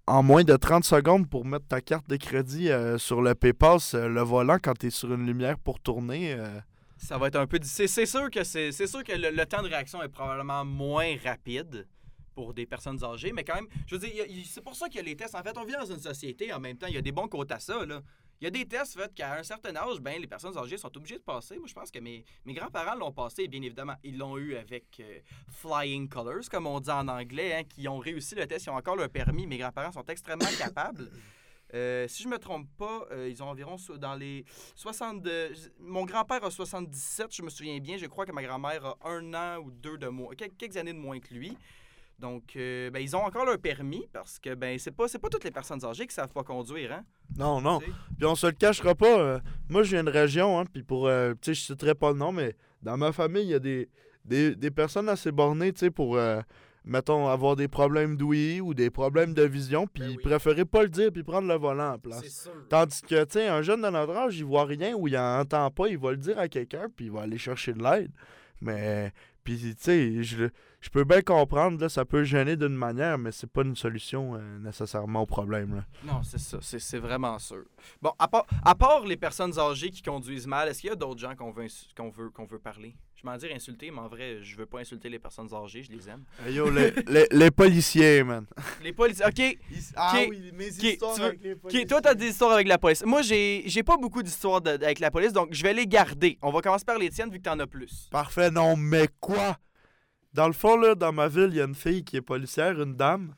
[0.07, 3.93] en moins de 30 secondes pour mettre ta carte de crédit euh, sur le PayPass,
[3.93, 6.33] euh, le volant, quand tu es sur une lumière pour tourner.
[6.33, 6.59] Euh,
[6.97, 7.59] ça va être un peu.
[7.63, 11.87] C'est sûr que c'est sûr que le, temps de réaction est probablement moins rapide
[12.35, 14.99] pour des personnes âgées, mais quand même, je veux dire, c'est pour ça qu'il y
[14.99, 15.35] a les tests.
[15.35, 17.27] En fait, on vit dans une société en même temps, il y a des bons
[17.27, 17.85] côtés à ça.
[17.85, 18.01] Là.
[18.41, 20.95] Il y a des tests faits qu'à un certain âge, ben, les personnes âgées sont
[20.97, 21.59] obligées de passer.
[21.59, 24.99] Moi, je pense que mes, mes grands-parents l'ont passé, bien évidemment, ils l'ont eu avec
[24.99, 25.19] euh,
[25.51, 28.75] Flying Colors, comme on dit en anglais, hein, qui ont réussi le test, ils ont
[28.75, 29.45] encore leur permis.
[29.45, 31.11] Mes grands-parents sont extrêmement capables.
[31.75, 34.43] Euh, si je me trompe pas, euh, ils ont environ dans les
[34.75, 35.53] 62.
[35.79, 37.97] Mon grand-père a 77, je me souviens bien.
[37.97, 40.97] Je crois que ma grand-mère a un an ou deux de moins, quelques années de
[40.97, 41.55] moins que lui.
[42.21, 45.43] Donc, euh, ben, ils ont encore leur permis parce que ben c'est pas, pas toutes
[45.43, 47.03] les personnes âgées qui savent pas conduire, hein?
[47.35, 47.79] Non, non.
[47.79, 49.19] Puis on se le cachera pas.
[49.19, 51.07] Euh, moi, je viens de région, hein, puis pour...
[51.07, 53.59] Euh, tu sais, je citerai pas le nom, mais dans ma famille, il y a
[53.59, 53.89] des,
[54.23, 56.19] des, personnes assez bornées, tu sais, pour,
[56.85, 60.83] mettons, avoir des problèmes d'ouïe ou des problèmes de vision, puis ben ils préféraient pas
[60.83, 62.49] le dire puis prendre le volant en place.
[62.69, 65.71] Tandis que, tu sais, un jeune de notre âge, il voit rien ou il entend
[65.71, 68.11] pas, il va le dire à quelqu'un, puis il va aller chercher de l'aide.
[68.61, 69.11] Mais
[69.43, 70.49] puis, tu sais, je,
[70.81, 74.35] je, peux bien comprendre, là, ça peut gêner d'une manière, mais c'est pas une solution
[74.35, 75.75] euh, nécessairement au problème.
[75.75, 75.85] Là.
[76.03, 77.63] Non, c'est ça, c'est vraiment sûr.
[78.01, 80.95] Bon, à part, à part les personnes âgées qui conduisent mal, est-ce qu'il y a
[80.95, 82.95] d'autres gens qu'on veut, qu'on veut, qu'on veut parler?
[83.21, 85.91] Je m'en dire insulter, mais en vrai, je veux pas insulter les personnes âgées, je
[85.91, 86.23] les aime.
[86.49, 86.91] yo, les,
[87.31, 88.47] les, policiers, man.
[88.83, 89.57] Les policiers, ok.
[89.95, 91.85] Ah oui, mes histoires avec les policiers.
[91.85, 93.05] Toi, t'as des histoires avec la police.
[93.05, 96.39] Moi, j'ai pas beaucoup d'histoires avec la police, donc je vais les garder.
[96.41, 98.07] On va commencer par les tiennes vu que t'en as plus.
[98.09, 99.55] Parfait, non, mais quoi?
[100.33, 102.79] Dans le fond, là, dans ma ville, il y a une fille qui est policière,
[102.81, 103.35] une dame.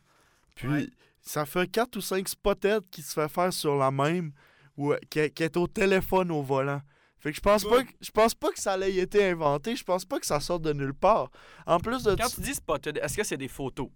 [0.56, 4.32] Puis, ça fait quatre ou cinq spotettes qui se fait faire sur la même,
[4.78, 6.82] ou qui est au téléphone au volant.
[7.24, 9.84] Fait que je pense pas que, je pense pas que ça ait été inventé, je
[9.86, 11.32] pense pas que ça sorte de nulle part.
[11.66, 13.88] En plus de Quand tu dis Spotted, est-ce que c'est des photos?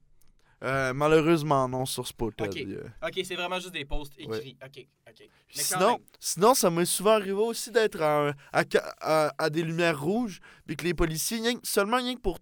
[0.63, 2.91] Euh, malheureusement non sur Spotted.
[3.03, 4.57] OK, c'est vraiment juste des posts écrits.
[4.65, 5.29] OK, OK.
[5.49, 8.33] sinon, sinon, ça m'est souvent arrivé aussi d'être à,
[9.37, 12.39] à, des lumières rouges, puis que les policiers, seulement rien que pour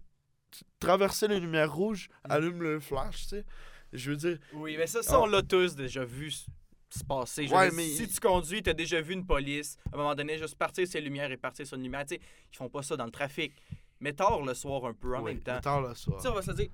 [0.80, 2.32] traverser les lumières rouges, mm.
[2.32, 3.44] allument le flash, tu sais.
[3.92, 4.38] Je veux dire...
[4.52, 7.48] Oui, mais ça, ça on l'a tous déjà vu se passer.
[7.78, 10.86] Si tu conduis, tu as déjà vu une police, à un moment donné, juste partir
[10.86, 12.04] ses lumières et partir sur une lumière.
[12.08, 12.20] sais,
[12.52, 13.54] ils font pas ça dans le trafic.
[14.00, 15.60] Mais tard le soir un peu en même temps.
[15.60, 16.20] Tard le soir.
[16.26, 16.68] on va se dire,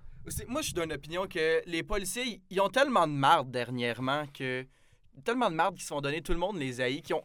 [0.48, 4.66] moi, je suis d'une opinion que les policiers, ils ont tellement de marde dernièrement que.
[5.24, 7.24] Tellement de marde qu'ils se font donner, tout le monde les haït, qui ont.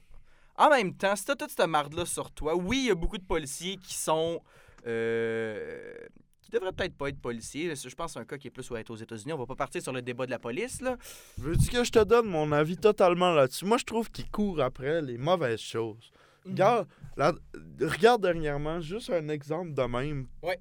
[0.57, 3.17] En même temps, si t'as toute cette marde-là sur toi, oui, il y a beaucoup
[3.17, 4.41] de policiers qui sont.
[4.85, 5.95] Euh,
[6.47, 7.75] qui devrait peut-être pas être policier.
[7.75, 9.33] Je pense que c'est un cas qui est plus être aux États-Unis.
[9.33, 10.79] On va pas partir sur le débat de la police.
[10.79, 10.95] là.
[11.37, 13.65] Veux-tu que je te donne mon avis totalement là-dessus?
[13.65, 16.09] Moi, je trouve qu'il court après les mauvaises choses.
[16.45, 16.51] Mhm.
[16.53, 16.87] Regarde,
[17.81, 20.27] regarde dernièrement, juste un exemple de même.
[20.41, 20.57] Ouais.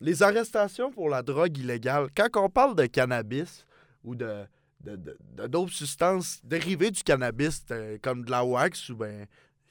[0.00, 3.64] les arrestations pour la drogue illégale, quand on parle de cannabis
[4.02, 4.46] ou de
[5.46, 7.66] d'autres substances dérivées du cannabis,
[8.02, 9.26] comme de la wax ou ben,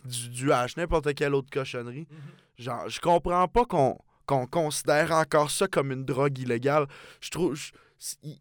[0.06, 2.18] du, du hash, n'importe quelle autre cochonnerie, mhm.
[2.64, 3.98] genre, je comprends pas qu'on
[4.30, 6.86] qu'on considère encore ça comme une drogue illégale.
[7.20, 7.60] Je trouve.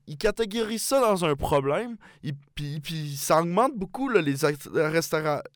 [0.06, 1.96] ils, catégorisent ça dans un problème,
[2.54, 4.34] puis, puis ça augmente beaucoup là, les,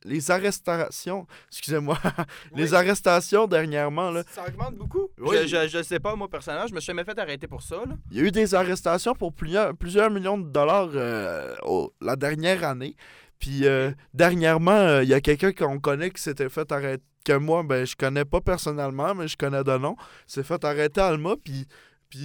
[0.05, 1.27] les arrestations.
[1.51, 1.99] Excusez-moi.
[2.55, 4.09] les arrestations dernièrement.
[4.09, 4.23] Là.
[4.31, 5.09] Ça augmente beaucoup.
[5.19, 7.75] Je, ne sais pas, moi, personnellement, je me suis jamais fait arrêter pour ça.
[7.75, 7.95] Là.
[8.09, 11.53] Il y a eu des arrestations pour plusieurs, plusieurs millions de dollars euh,
[12.01, 12.95] la dernière année.
[13.37, 17.37] Puis euh, dernièrement, euh, il y a quelqu'un qu'on connaît qui s'était fait arrêter que
[17.37, 19.95] moi, ben, je connais pas personnellement, mais je connais de nom,
[20.27, 21.35] s'est fait arrêter à Alma.
[21.43, 21.67] Puis,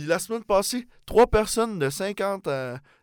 [0.06, 2.48] la semaine passée, trois personnes de 50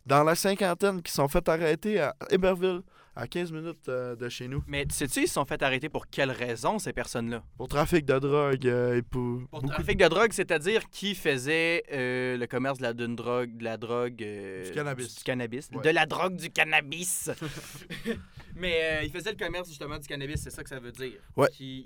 [0.05, 2.81] dans la cinquantaine qui sont fait arrêter à Eberville
[3.15, 4.63] à 15 minutes euh, de chez nous.
[4.67, 7.43] Mais sais-tu, ils se sont fait arrêter pour quelle raison, ces personnes-là?
[7.58, 9.41] Pour trafic de drogue euh, et pour.
[9.49, 13.63] Pour trafic de drogue, c'est-à-dire qui faisait euh, le commerce de la, d'une drogue, de
[13.63, 14.15] la drogue...
[14.17, 15.15] Du cannabis.
[15.17, 15.69] Du, cannabis.
[15.73, 15.82] Ouais.
[15.82, 17.30] De la drogue du cannabis.
[18.58, 21.13] Mais euh, il faisait le commerce, justement, du cannabis, c'est ça que ça veut dire.
[21.36, 21.49] Ouais.
[21.58, 21.84] Du-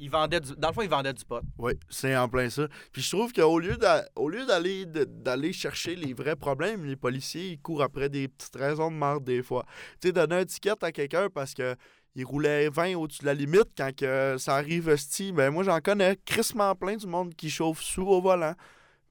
[0.58, 1.42] Dans le fond, il vendait du pot.
[1.58, 2.68] Oui, c'est en plein ça.
[2.92, 6.96] Puis je trouve qu'au lieu d'a- au lieu d'aller d'aller chercher les vrais problèmes, les
[6.96, 9.66] policiers ils courent après des petites raisons de merde des fois.
[10.00, 11.76] Tu sais, donner un ticket à quelqu'un parce que
[12.16, 15.80] il roulait 20 au-dessus de la limite quand que ça arrive sti, ben moi j'en
[15.80, 18.56] connais crissement plein du monde qui chauffe sous au volant.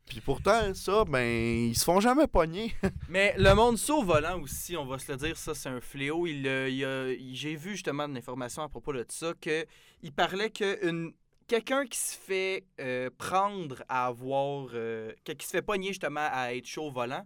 [0.07, 2.75] Puis pourtant ça ben ils se font jamais pogner.
[3.09, 6.27] Mais le monde au volant aussi, on va se le dire, ça c'est un fléau.
[6.27, 9.65] Il, euh, J'ai vu justement de l'information à propos de ça que
[10.03, 11.13] il parlait que une
[11.47, 16.55] quelqu'un qui se fait euh, prendre à avoir euh, qui se fait pogner justement à
[16.55, 17.25] être chaud au volant,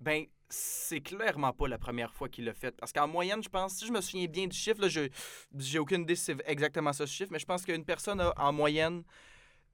[0.00, 2.76] ben c'est clairement pas la première fois qu'il l'a fait.
[2.76, 5.08] Parce qu'en moyenne, je pense, si je me souviens bien du chiffre, là, je
[5.58, 8.52] j'ai aucune idée si c'est exactement ce chiffre, mais je pense qu'une personne a en
[8.52, 9.02] moyenne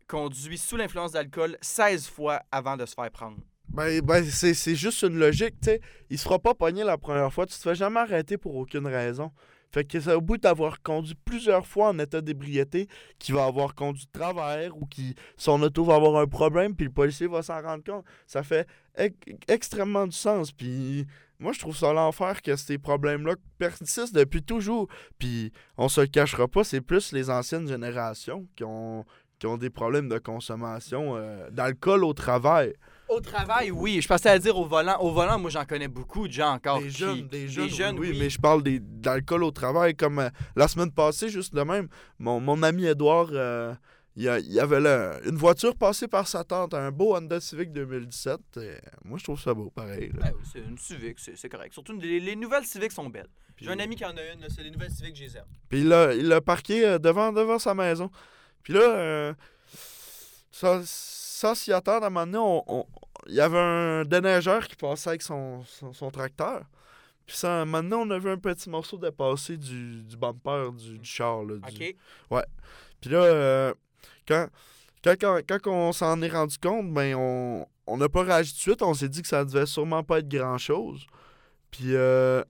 [0.06, 3.38] conduit sous l'influence d'alcool 16 fois avant de se faire prendre.
[3.68, 5.80] Ben, ben c'est c'est juste une logique, tu sais.
[6.08, 7.46] Il se fera pas pogner la première fois.
[7.46, 9.32] Tu te fais jamais arrêter pour aucune raison.
[9.72, 13.74] Fait que c'est au bout d'avoir conduit plusieurs fois en état d'ébriété qu'il va avoir
[13.74, 17.42] conduit de travers ou qui son auto va avoir un problème puis le policier va
[17.42, 18.04] s'en rendre compte.
[18.26, 19.16] Ça fait ex-
[19.48, 20.52] extrêmement du sens.
[20.52, 21.06] Puis
[21.38, 24.88] moi, je trouve ça l'enfer que ces problèmes-là persistent depuis toujours.
[25.18, 29.04] Puis on se le cachera pas, c'est plus les anciennes générations qui ont,
[29.38, 32.74] qui ont des problèmes de consommation euh, d'alcool au travail.
[33.08, 34.00] Au travail, oui.
[34.02, 34.96] Je passais à dire au volant.
[34.98, 36.80] Au volant, moi, j'en connais beaucoup de gens encore.
[36.80, 38.16] Des qui- jeunes, des jeunes, oui, oui.
[38.18, 39.94] mais je parle d'alcool au travail.
[39.94, 41.86] Comme euh, la semaine passée, juste de même,
[42.18, 43.74] mon, mon ami Edouard, euh,
[44.16, 48.40] il, il avait là, une voiture passée par sa tante, un beau Honda Civic 2017.
[48.58, 48.74] et
[49.04, 50.10] moi, je trouve ça beau, pareil.
[50.14, 50.30] là.
[50.30, 51.72] Ben c'est une Civic, c'est correct.
[51.74, 53.28] Surtout, les, les nouvelles Civic sont belles.
[53.58, 55.28] J'ai un ami qui en a une, là, c'est les nouvelles Civic que j'ai
[55.68, 58.10] puis il l'a il l'a parqué euh, devant, devant sa maison.
[58.62, 59.34] Puis là, euh,
[60.50, 62.86] ça, ça s'y attendre, à un moment donné, on- on-
[63.28, 66.64] il y avait un déneigeur qui passait avec son, son, son tracteur.
[67.26, 71.04] Puis ça, maintenant, on a vu un petit morceau dépassé du, du bumper du, du
[71.08, 71.42] char.
[71.44, 71.92] Là, du-
[72.30, 72.42] OK.
[73.00, 73.74] Puis là, euh,
[74.26, 78.82] quand, on s'en est rendu compte, ben on on n'a pas réagi tout de suite.
[78.82, 81.06] On s'est dit que ça devait sûrement pas être grand-chose.
[81.70, 82.42] Puis, euh...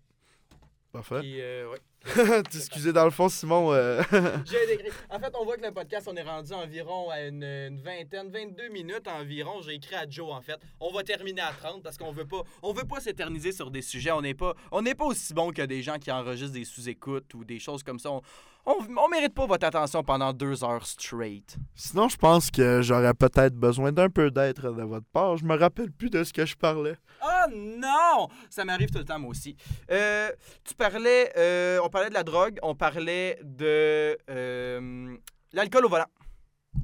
[0.93, 1.21] Parfait.
[1.21, 1.79] Puis, euh, ouais.
[2.55, 3.73] Excusez, dans le fond, Simon...
[3.73, 4.03] euh,
[4.45, 7.43] J'ai décrit- En fait, on voit que le podcast, on est rendu environ à une,
[7.43, 9.61] une vingtaine, 22 minutes environ.
[9.63, 10.59] J'ai écrit à Joe, en fait.
[10.81, 13.83] On va terminer à 30 parce qu'on veut pas on veut pas s'éterniser sur des
[13.83, 14.13] sujets.
[14.13, 17.45] On n'est pas, on pas aussi bon que des gens qui enregistrent des sous-écoutes ou
[17.45, 18.11] des choses comme ça.
[18.11, 18.23] On,
[18.67, 21.57] on, on mérite pas votre attention pendant deux heures straight.
[21.75, 25.37] Sinon, je pense que j'aurais peut-être besoin d'un peu d'aide de votre part.
[25.37, 26.95] Je me rappelle plus de ce que je parlais.
[27.23, 28.29] Oh non!
[28.51, 29.57] Ça m'arrive tout le temps, moi aussi.
[29.91, 30.31] Euh,
[30.65, 35.17] tu parlais, euh, on parlait de la drogue, on parlait de euh,
[35.53, 36.05] l'alcool au volant.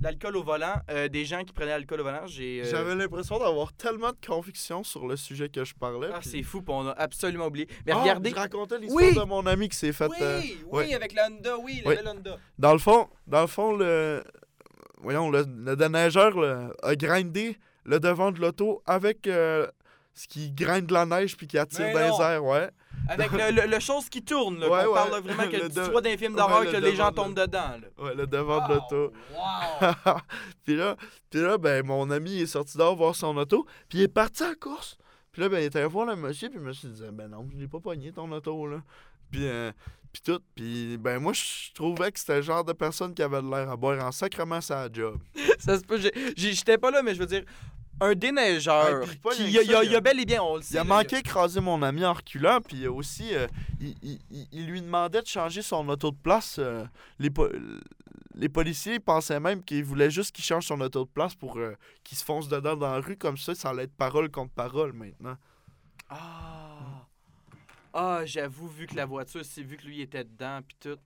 [0.01, 2.63] L'alcool au volant, euh, des gens qui prenaient l'alcool au volant, j'ai...
[2.63, 6.09] euh, J'avais l'impression d'avoir tellement de conviction sur le sujet que je parlais.
[6.15, 7.69] Ah, puis- c'est fou, puis on a absolument oublié.
[7.85, 8.31] Mais Ah, regardez...
[8.31, 9.15] Je racontais l'histoire Oui!
[9.15, 10.07] de mon ami qui s'est fait...
[10.09, 10.57] Oui, euh, oui,
[10.89, 10.95] ouais.
[10.95, 11.97] avec la Honda, oui, la Oui.
[11.97, 12.39] belle Honda.
[12.59, 14.25] Dans le fond, dans le fond, le.
[15.03, 19.67] Voyons, le, le déneigeur là, a grindé le devant de l'auto avec euh,
[20.15, 22.19] ce qui grind de la neige puis qui attire Mais dans non.
[22.19, 22.71] les airs, ouais.
[23.09, 24.95] Avec le, le- le chose qui tourne, là, Ouais, qu'on ouais.
[24.95, 27.77] parle vraiment que Le tu les films ouais, d'horreur que les gens de- tombent dedans.
[27.81, 28.05] Là.
[28.05, 29.13] Ouais, le devant de l'auto.
[29.35, 30.15] Wow!
[30.65, 30.97] puis là,
[31.31, 34.43] puis là, ben, mon ami est sorti dehors voir son auto, puis il est parti
[34.45, 34.97] à la course.
[35.33, 37.49] Puis là, ben, il était allé voir le monsieur, puis le monsieur disait, ben non,
[37.53, 38.83] je l'ai pas pogné ton auto, là.
[39.31, 39.73] Puis, euh,
[40.13, 40.41] puis tout.
[40.55, 43.71] Puis, ben, moi, je trouvais que c'était le genre de personne qui avait de l'air
[43.71, 45.19] à boire en sacrement sa job.
[45.59, 45.99] Ça se peut,
[46.37, 47.45] j'étais pas là, mais je veux dire,
[48.01, 49.51] un déneigeur, rien il,
[49.89, 50.75] il a- bel et bien, on le sait.
[50.75, 53.47] Il a manqué écraser mon ami en reculant, puis aussi, euh,
[53.81, 56.57] il, il- il- il lui demandait de changer son auto de place.
[56.59, 56.85] euh,
[57.21, 57.49] les, po-
[58.35, 61.77] les policiers pensaient même qu'ils voulaient juste qu'il change son auto de place pour euh,
[62.03, 64.93] qu'il se fonce dedans dans la rue, comme ça, ça allait être parole contre parole
[64.95, 65.37] maintenant.
[66.09, 67.07] Ah,
[67.93, 70.99] ah j'avoue, vu que la voiture, c'est vu que lui était dedans, puis tout.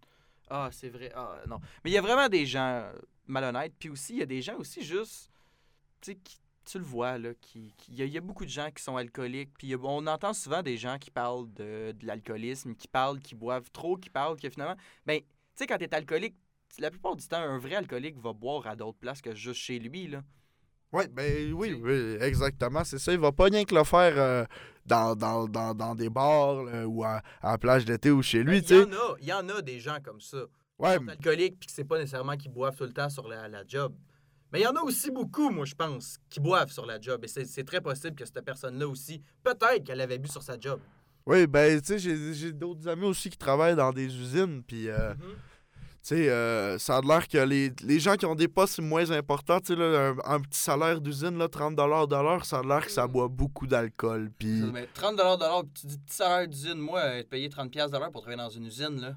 [0.48, 1.12] Ah, c'est vrai.
[1.14, 1.58] Ah, non.
[1.84, 2.84] Mais il y a vraiment des gens
[3.26, 5.30] malhonnêtes, puis aussi, il y a des gens aussi juste,
[6.00, 8.50] tu sais, qui- tu le vois, là, il y, a- il y a beaucoup de
[8.50, 12.74] gens qui sont alcooliques, puis on entend souvent des gens qui parlent de, de l'alcoolisme,
[12.74, 14.76] qui parlent, qui boivent trop, qui parlent, que finalement,
[15.06, 16.34] ben, tu sais, quand t'es alcoolique,
[16.78, 19.78] la plupart du temps, un vrai alcoolique va boire à d'autres places que juste chez
[19.78, 20.22] lui, là.
[20.92, 23.12] Ouais, ben oui, oui, exactement, c'est ça.
[23.12, 24.44] Il va pas rien que le faire euh,
[24.86, 28.42] dans, dans, dans, dans des bars là, ou à, à la plage d'été ou chez
[28.42, 28.84] lui, Ben, tu Il y sais.
[28.86, 30.44] en a, il y en a des gens comme ça.
[30.78, 33.26] Ouais, qui sont alcooliques puis que c'est pas nécessairement qu'ils boivent tout le temps sur
[33.28, 33.94] la, la job.
[34.52, 37.24] Mais il y en a aussi beaucoup, moi, je pense, qui boivent sur la job.
[37.24, 40.80] Et c'est très possible que cette personne-là aussi, peut-être qu'elle avait bu sur sa job.
[41.26, 45.12] Oui, ben, tu sais, j'ai d'autres amis aussi qui travaillent dans des usines, puis, euh,
[45.14, 45.20] Mhm.
[45.20, 45.28] tu
[46.02, 49.58] sais, euh, ça a l'air que les, les gens qui ont des postes moins importants,
[49.58, 51.82] tu sais, un, un petit salaire d'usine, là, 30 de
[52.14, 53.10] l'heure, ça a l'air que ça Mm.
[53.10, 54.62] boit beaucoup d'alcool, puis...
[54.72, 58.12] Mais 30 de l'heure, tu dis petit salaire d'usine, moi, te payer 30 de l'heure
[58.12, 59.16] pour travailler dans une usine, là.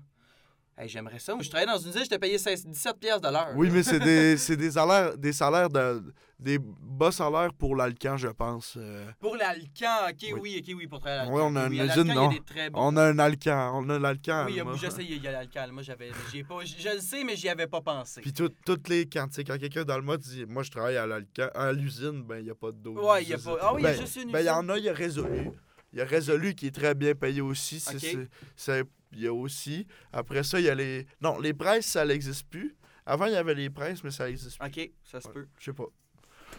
[0.81, 1.33] Hey, J'aimerais ça.
[1.35, 3.49] Moi, je travaillais dans une usine, j'étais payé 16 17 de l'heure.
[3.55, 6.01] Oui, mais c'est des, c'est des salaires, des salaires de,
[6.39, 8.75] des bas salaires pour l'Alcan, je pense.
[8.77, 9.05] euh.
[9.19, 10.39] Pour l'Alcan, ok, Oui.
[10.41, 10.63] oui.
[10.65, 11.35] ok, oui, pour travailler à l'Alcan.
[11.35, 12.29] Oui, on a oui, une usine, non?
[12.75, 14.45] On a un Alcan, on a l'Alcan.
[14.45, 14.75] Oui, il y a- moi.
[14.81, 15.67] je sais, il y a l'Alcan.
[15.73, 18.21] Moi, j'avais, pas, je, le sais, mais j'y avais pas pensé.
[18.21, 21.05] Puis tout- toutes les quand, quand quelqu'un dans le mode dit moi je travaille à
[21.05, 22.93] l'Alcan, à l'usine, ben il n'y a pas d'eau.
[23.05, 23.57] Ouais, il y a pas.
[23.61, 24.71] Ah oui, il y a ben, juste une ben, il y en usine.
[24.71, 25.51] a, il y a résolu.
[25.93, 27.79] Il y a résolu qui est très bien payé aussi.
[27.79, 29.87] c'est- c'est- c'est- Il y a aussi.
[30.13, 31.07] Après ça, il y a les.
[31.19, 32.75] Non, les presses, ça n'existe plus.
[33.07, 34.67] Avant, il y avait les presses, mais ça existe plus.
[34.67, 35.47] Ok, ça se peut.
[35.57, 35.87] Je sais pas.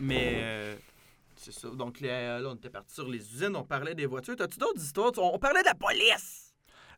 [0.01, 0.77] Mais euh,
[1.37, 1.69] c'est ça.
[1.71, 4.35] Donc là, là, on était parti sur les usines, on parlait des voitures.
[4.35, 5.13] T'as-tu d'autres histoires?
[5.19, 6.53] On, on parlait de la police!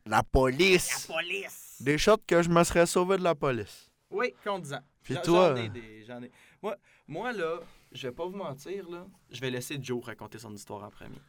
[0.06, 1.06] La La police!
[1.06, 1.76] police!
[1.80, 3.90] Des shots que je me serais sauvé de la police.
[4.10, 4.80] Oui, conduisant.
[5.02, 6.04] Puis J'en- toi, J'en ai des.
[6.06, 6.30] J'en ai.
[6.62, 7.60] Moi, moi, là,
[7.92, 9.06] je vais pas vous mentir, là.
[9.30, 11.20] Je vais laisser Joe raconter son histoire en premier.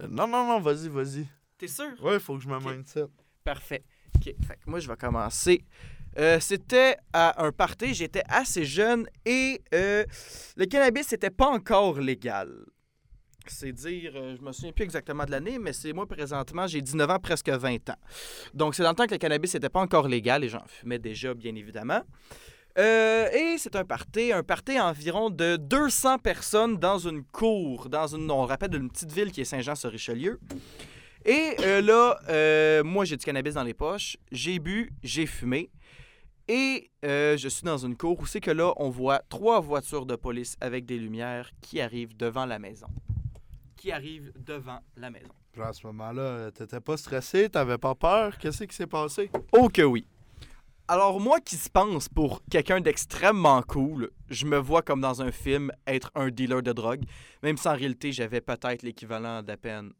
[0.00, 1.26] Euh, Non, non, non, vas-y, vas-y.
[1.58, 1.92] T'es sûr?
[2.02, 2.64] Ouais, faut que je me Ok.
[2.64, 3.06] mindset.
[3.44, 3.84] Parfait.
[4.16, 4.24] OK.
[4.24, 5.64] Fait que moi, je vais commencer.
[6.18, 10.04] Euh, c'était à un party, j'étais assez jeune et euh,
[10.56, 12.52] le cannabis n'était pas encore légal.
[13.46, 16.80] C'est dire, euh, je me souviens plus exactement de l'année, mais c'est moi présentement, j'ai
[16.82, 17.96] 19 ans, presque 20 ans.
[18.54, 20.98] Donc c'est dans le temps que le cannabis n'était pas encore légal et j'en fumais
[20.98, 22.02] déjà, bien évidemment.
[22.78, 28.06] Euh, et c'est un party, un party environ de 200 personnes dans une cour, dans
[28.06, 30.40] une, on rappelle, une petite ville qui est Saint-Jean-sur-Richelieu.
[31.24, 35.70] Et euh, là, euh, moi, j'ai du cannabis dans les poches, j'ai bu, j'ai fumé.
[36.48, 40.16] Et je suis dans une cour où c'est que là, on voit trois voitures de
[40.16, 42.88] police avec des lumières qui arrivent devant la maison.
[43.76, 45.32] Qui arrivent devant la maison.
[45.52, 48.36] Puis à ce moment-là, t'étais pas stressé, t'avais pas peur?
[48.38, 49.30] Qu'est-ce qui s'est passé?
[49.52, 50.06] Oh que oui.
[50.92, 55.32] Alors moi qui se pense pour quelqu'un d'extrêmement cool, je me vois comme dans un
[55.32, 57.04] film être un dealer de drogue,
[57.42, 59.94] même si en réalité j'avais peut-être l'équivalent d'à peine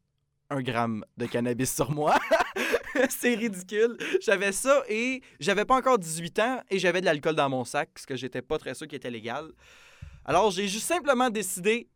[0.50, 2.18] un gramme de cannabis sur moi.
[3.08, 3.96] C'est ridicule.
[4.20, 7.88] J'avais ça et j'avais pas encore 18 ans et j'avais de l'alcool dans mon sac,
[7.96, 9.50] ce que j'étais pas très sûr qui était légal.
[10.26, 11.88] Alors j'ai juste simplement décidé,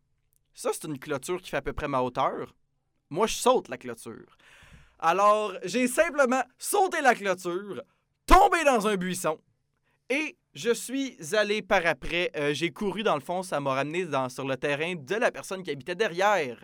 [0.55, 2.55] ça c'est une clôture qui fait à peu près ma hauteur.
[3.11, 4.37] Moi je saute la clôture.
[4.97, 7.83] Alors j'ai simplement sauté la clôture,
[8.27, 9.39] tombé dans un buisson
[10.09, 12.31] et je suis allé par après.
[12.35, 15.63] euh, j'ai couru dans le fond, ça m'a ramené sur le terrain de la personne
[15.63, 16.59] qui habitait derrière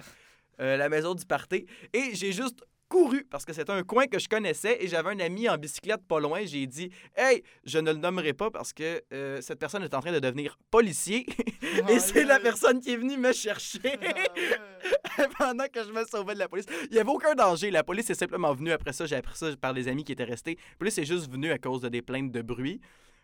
[0.59, 1.65] euh, la maison du party.
[1.93, 5.19] Et j'ai juste couru parce que c'était un coin que je connaissais et j'avais un
[5.19, 6.41] ami en bicyclette pas loin.
[6.45, 9.99] J'ai dit Hey, je ne le nommerai pas parce que euh, cette personne est en
[9.99, 11.25] train de devenir policier
[11.89, 13.79] et c'est la personne qui est venue me chercher
[15.39, 16.67] pendant que je me sauvais de la police.
[16.91, 17.71] Il n'y avait aucun danger.
[17.71, 19.07] La police est simplement venue après ça.
[19.07, 20.59] J'ai appris ça par des amis qui étaient restés.
[20.73, 22.79] La police est juste venue à cause de des plaintes de bruit.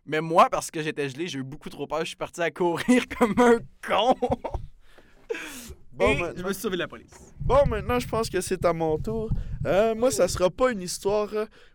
[0.07, 1.99] Mais moi, parce que j'étais gelé, j'ai eu beaucoup trop peur.
[1.99, 4.15] Je suis parti à courir comme un con.
[5.99, 7.11] Bon, Et je me suis sauvé de la police.
[7.41, 9.29] Bon, maintenant, je pense que c'est à mon tour.
[9.65, 11.29] Euh, moi, ça sera pas une histoire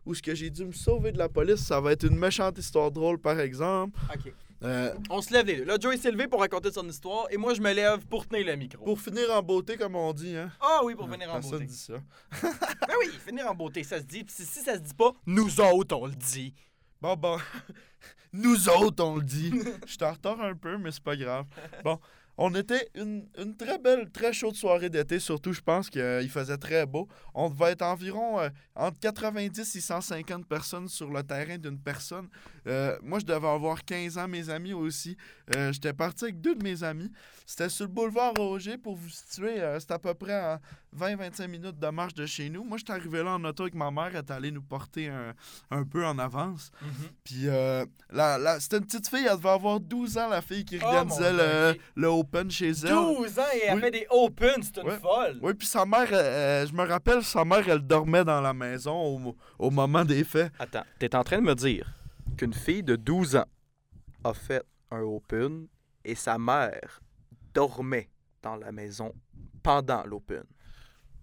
[0.07, 1.61] où ce que j'ai dû me sauver de la police.
[1.67, 3.99] Ça va être une méchante histoire drôle, par exemple.
[4.15, 4.33] OK.
[4.63, 5.65] Euh, On se lève les deux.
[5.65, 8.47] Là, Joey s'est levé pour raconter son histoire et moi, je me lève pour tenir
[8.47, 8.83] le micro.
[8.83, 10.51] pour finir en beauté, comme on dit, hein.
[10.59, 11.67] Ah oui, pour venir en Personne beauté.
[11.67, 11.95] dit ça.
[12.43, 14.25] Ben oui, finir en beauté, ça se dit.
[14.25, 16.55] Puis si, si ça se dit pas, nous autres, on le dit.
[17.03, 17.37] Bon, bon.
[18.33, 19.53] Nous autres, on le dit.
[19.87, 21.47] Je suis en retard un peu, mais c'est pas grave.
[21.85, 22.01] Bon,
[22.37, 25.18] on était une, une très belle, très chaude soirée d'été.
[25.18, 27.09] Surtout, je pense qu'il faisait très beau.
[27.35, 32.29] On devait être environ euh, entre 90 et 150 personnes sur le terrain d'une personne.
[32.66, 35.16] Euh, moi, je devais avoir 15 ans, mes amis aussi.
[35.57, 37.11] Euh, J'étais parti avec deux de mes amis.
[37.47, 39.57] C'était sur le boulevard Roger, pour vous situer.
[39.79, 40.61] C'était à peu près à
[40.99, 42.64] 20-25 minutes de marche de chez nous.
[42.64, 44.07] Moi, j'étais arrivé là en auto avec ma mère.
[44.09, 45.35] Elle est allée nous porter un,
[45.70, 46.70] un peu en avance.
[47.23, 50.64] Puis euh, la, la- c'était une petite fille, elle devait avoir 12 ans, la fille
[50.64, 52.89] qui Oh, organisait le, le Open chez elle.
[52.91, 53.81] 12 ans et elle Oui.
[53.81, 54.99] fait des open, c'est une Ouais.
[54.99, 55.39] folle.
[55.43, 58.95] Oui, puis sa mère, euh, je me rappelle, sa mère, elle dormait dans la maison
[58.95, 60.53] au, au moment des faits.
[60.59, 61.87] Attends, t'es en train de me dire
[62.37, 63.47] qu'une fille de 12 ans
[64.25, 65.67] a fait un open
[66.05, 67.01] et sa mère
[67.55, 68.09] dormait
[68.43, 69.13] dans la maison
[69.63, 70.43] pendant l'open?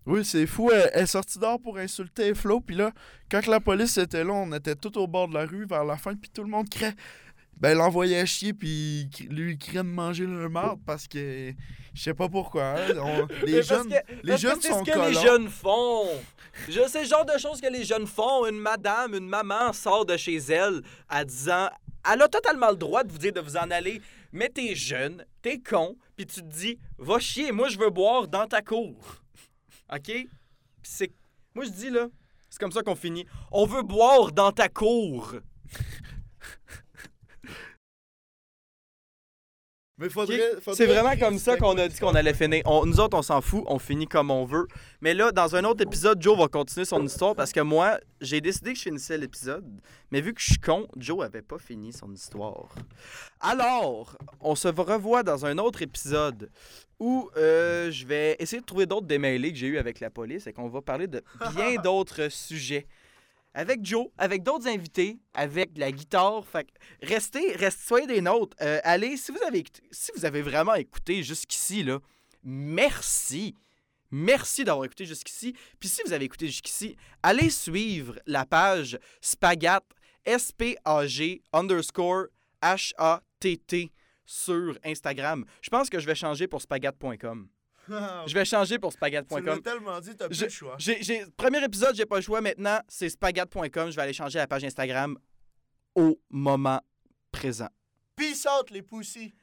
[0.07, 0.71] Oui, c'est fou.
[0.71, 2.59] Elle, elle est sortie dehors pour insulter Flo.
[2.59, 2.91] Puis là,
[3.29, 5.95] quand la police était là, on était tout au bord de la rue vers la
[5.95, 6.15] fin.
[6.15, 6.95] Puis tout le monde criait.
[7.57, 8.53] Ben, elle envoyait chier.
[8.53, 11.53] Puis lui, criait de manger le marde parce que.
[11.93, 12.75] Je sais pas pourquoi.
[12.79, 16.05] hein, on- les jeunes, que- les jeunes c'est sont ce que les jeunes font.
[16.69, 18.45] Je sais le genre de choses que les jeunes font.
[18.47, 21.69] Une madame, une maman sort de chez elle à disant
[22.11, 25.23] elle a totalement le droit de vous dire de vous en aller, mais t'es jeune,
[25.43, 28.95] t'es con, puis tu te dis va chier, moi je veux boire dans ta cour.
[29.93, 30.11] OK?
[30.81, 31.11] C'est
[31.53, 32.07] Moi, je dis, là,
[32.49, 33.25] c'est comme ça qu'on finit.
[33.51, 35.35] On veut boire dans ta cour.
[40.01, 40.39] Mais faudrait.
[40.61, 42.63] faudrait C'est vraiment comme ça qu'on a dit qu'on allait finir.
[42.65, 44.67] On- nous autres, on s'en fout, on finit comme on veut.
[44.99, 48.41] Mais là, dans un autre épisode, Joe va continuer son histoire parce que moi, j'ai
[48.41, 49.63] décidé que je finissais l'épisode.
[50.11, 52.73] Mais vu que je suis con, Joe avait pas fini son histoire.
[53.39, 56.49] Alors, on se revoit dans un autre épisode
[56.99, 60.45] où euh, je vais essayer de trouver d'autres démêlés que j'ai eu avec la police
[60.47, 61.23] et qu'on va parler de
[61.55, 62.85] bien d'autres sujets.
[63.53, 66.45] Avec Joe, avec d'autres invités, avec la guitare.
[66.45, 66.67] Fait
[67.01, 68.55] restez, restez, soyez des nôtres.
[68.61, 71.99] Euh, allez, si vous avez si vous avez vraiment écouté jusqu'ici, là,
[72.43, 73.55] merci.
[74.09, 75.53] Merci d'avoir écouté jusqu'ici.
[75.79, 79.83] Puis si vous avez écouté jusqu'ici, allez suivre la page Spagat,
[80.25, 82.27] S-P-A-G underscore
[82.61, 83.91] H-A-T-T
[84.25, 85.45] sur Instagram.
[85.61, 87.47] Je pense que je vais changer pour spagat.com.
[88.27, 89.61] Je vais changer pour Tu l'as spagat.com.
[89.61, 90.77] tellement dit, t'as plus Je- le choix.
[91.37, 92.41] Premier épisode, j'ai pas le choix.
[92.41, 93.91] Maintenant, c'est spagat.com.
[93.91, 95.17] Je vais aller changer la page Instagram
[95.95, 96.81] au moment
[97.31, 97.69] présent.
[98.15, 99.33] Peace out, les poussies.